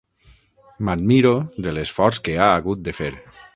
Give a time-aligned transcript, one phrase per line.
[0.87, 1.35] M'admiro
[1.67, 3.15] de l'esforç que ha hagut de fer.